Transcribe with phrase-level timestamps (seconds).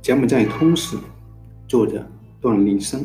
[0.00, 0.96] 柬埔寨通史，
[1.66, 2.06] 作者
[2.40, 3.04] 段立生，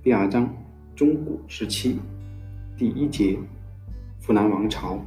[0.00, 0.48] 第二章
[0.94, 1.98] 中古时期，
[2.76, 3.36] 第一节
[4.20, 5.04] 扶南王朝，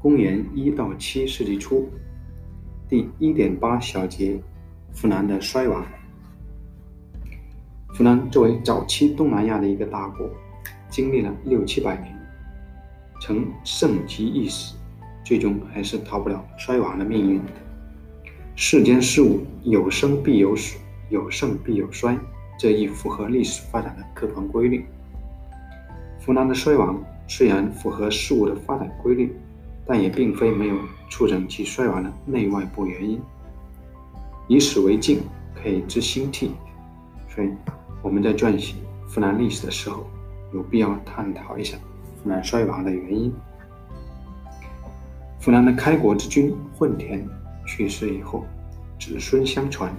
[0.00, 1.86] 公元一到七世纪初，
[2.88, 4.40] 第一点八小节
[4.94, 5.84] 扶南的衰亡。
[7.88, 10.26] 湖南作为早期东南亚的一个大国，
[10.88, 12.18] 经历了六七百年，
[13.20, 14.74] 曾盛极一时，
[15.30, 17.40] 最终还是逃不了衰亡的命运。
[18.56, 20.76] 世间事物有生必有死，
[21.08, 22.18] 有盛必有衰，
[22.58, 24.84] 这一符合历史发展的客观规律。
[26.26, 29.32] 湖南的衰亡虽然符合事物的发展规律，
[29.86, 30.74] 但也并非没有
[31.08, 33.20] 促成其衰亡的内外部原因。
[34.48, 35.20] 以史为镜，
[35.54, 36.50] 可以知兴替，
[37.28, 37.48] 所以
[38.02, 38.74] 我们在撰写
[39.06, 40.04] 湖南历史的时候，
[40.52, 41.78] 有必要探讨一下
[42.20, 43.32] 湖南衰亡的原因。
[45.42, 47.26] 湖南的开国之君混田。
[47.66, 48.44] 去世以后，
[48.98, 49.94] 子孙相传，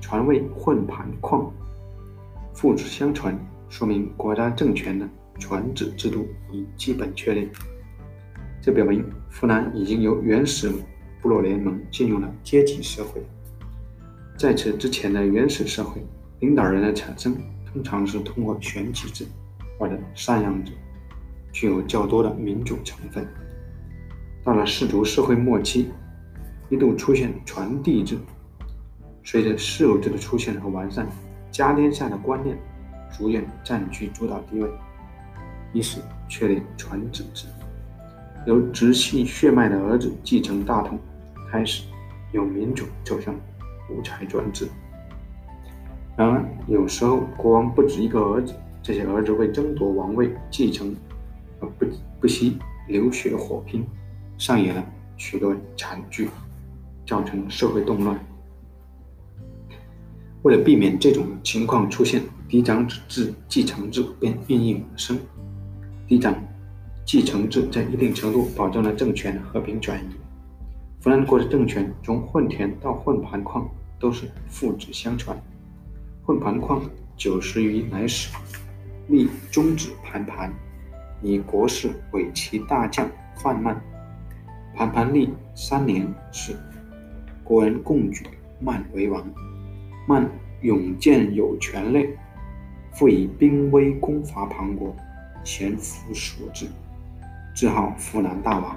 [0.00, 1.50] 传位混盘矿，
[2.52, 3.36] 父子相传，
[3.68, 5.08] 说明国家政权的
[5.40, 7.48] 传子制度已基本确立。
[8.60, 10.70] 这表明湖南已经由原始
[11.20, 13.20] 部落联盟进入了阶级社会。
[14.38, 16.00] 在此之前的原始社会，
[16.40, 17.34] 领导人的产生
[17.72, 19.26] 通常是通过选举制
[19.78, 20.72] 或者禅让制，
[21.50, 23.26] 具有较多的民主成分。
[24.46, 25.90] 到了氏族社会末期。
[26.68, 28.18] 一度出现传递制，
[29.22, 31.06] 随着私有制的出现和完善，
[31.48, 32.58] 家天下的观念
[33.16, 34.68] 逐渐占据主导地位，
[35.72, 37.46] 于是确立传子制，
[38.48, 40.98] 由直系血脉的儿子继承大统，
[41.48, 41.84] 开始
[42.32, 43.32] 由民主走向
[43.86, 44.66] 独裁专制。
[46.16, 48.52] 然而，有时候国王不止一个儿子，
[48.82, 50.96] 这些儿子为争夺王位继承
[51.60, 51.86] 而不
[52.20, 52.58] 不惜
[52.88, 53.86] 流血火拼，
[54.38, 54.84] 上演了
[55.16, 56.28] 许多惨剧。
[57.08, 58.18] 造成社会动乱。
[60.42, 65.16] 为了避免这种情况出现，嫡长子制继承制便应运而生。
[66.08, 66.34] 嫡长
[67.04, 70.08] 继承制在一定程度保证了政权的和平转移。
[70.98, 73.70] 弗兰国的政权从混田到混盘矿
[74.00, 75.40] 都是父子相传。
[76.24, 76.82] 混盘矿
[77.16, 78.34] 九十余乃始，
[79.06, 80.52] 立中子盘盘，
[81.22, 83.80] 以国士委其大将范曼。
[84.76, 86.54] 盘盘历三年始。
[87.42, 88.26] 国人共举
[88.60, 89.24] 曼为王，
[90.06, 90.28] 曼
[90.60, 92.10] 勇健有权类，
[92.92, 94.94] 复以兵威攻伐庞国，
[95.42, 96.66] 前夫所至，
[97.54, 98.76] 自号湖南大王。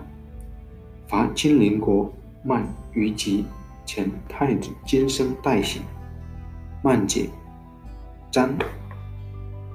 [1.06, 2.09] 伐金陵国，
[2.44, 3.44] 曼于吉，
[3.86, 5.82] 遣太子金生代行，
[6.82, 7.28] 曼解，
[8.32, 8.58] 詹，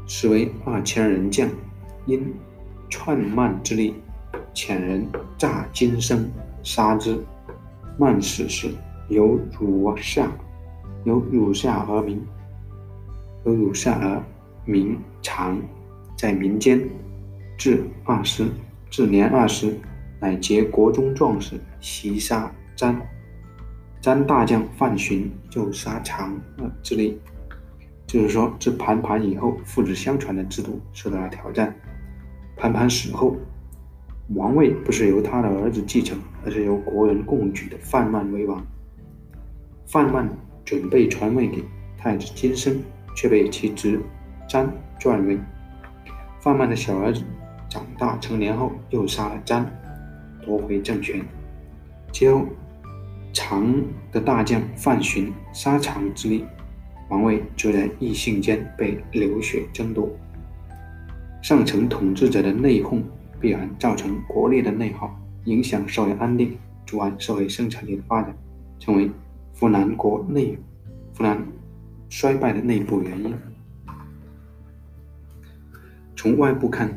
[0.06, 1.46] 实为二千人将，
[2.06, 2.34] 因
[2.88, 3.94] 篡曼之力，
[4.54, 5.06] 遣人
[5.36, 6.30] 诈金生，
[6.62, 7.18] 杀之。
[7.98, 8.72] 曼死时，
[9.08, 10.30] 由汝下，
[11.04, 12.20] 由汝下而名，
[13.44, 14.22] 由汝下而
[14.64, 15.60] 名长，
[16.16, 16.80] 在民间，
[17.56, 18.46] 至二十，
[18.90, 19.78] 至年二十，
[20.20, 23.00] 乃结国中壮士，袭杀詹。
[24.00, 27.20] 詹大将范巡就杀长恶之力，
[28.06, 31.74] 就是说，自盘盘以后，父子相传的制度受到了挑战。
[32.56, 33.36] 盘盘死后。
[34.28, 38.64] 王位不是由他的儿子继承，而是由国人共举的范曼为王。
[39.84, 40.26] 范曼
[40.64, 41.62] 准备传位给
[41.98, 42.80] 太子金生，
[43.14, 44.00] 却被其侄
[44.48, 44.66] 詹
[44.98, 45.38] 篡位。
[46.40, 47.22] 范曼的小儿子
[47.68, 49.70] 长大成年后，又杀了詹，
[50.42, 51.22] 夺回政权。
[52.10, 52.46] 其后，
[53.34, 53.74] 常
[54.10, 56.46] 的大将范寻杀常之力，
[57.10, 60.08] 王位就在异姓间被流血争夺。
[61.42, 63.02] 上层统治者的内讧。
[63.44, 66.56] 必然造成国内的内耗，影响社会安定，
[66.86, 68.34] 阻碍社会生产力的发展，
[68.78, 69.10] 成为
[69.52, 70.58] 湖南国内
[71.14, 71.46] 湖南
[72.08, 73.34] 衰败的内部原因。
[76.16, 76.88] 从外部看，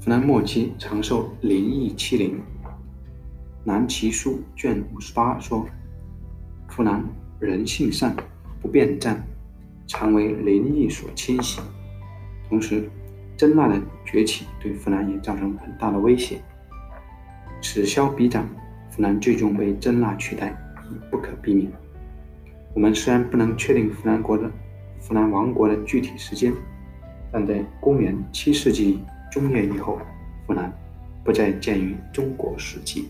[0.00, 2.36] 湖南末期常受灵异欺凌。
[3.64, 5.66] 《南齐书》卷五十八说
[6.70, 7.04] ：“湖南
[7.40, 8.14] 人性善，
[8.62, 9.26] 不便战，
[9.88, 11.60] 常为灵异所侵袭。”
[12.48, 12.88] 同时，
[13.36, 16.38] 真腊的崛起对湖南也造成很大的威胁。
[17.60, 18.48] 此消彼长，
[18.90, 20.56] 湖南最终被真腊取代，
[20.90, 21.70] 已不可避免。
[22.74, 24.50] 我们虽然不能确定扶南国的
[25.00, 26.52] 扶南王国的具体时间，
[27.32, 29.98] 但在公元七世纪中叶以后，
[30.46, 30.72] 湖南
[31.24, 33.08] 不再见于中国史记。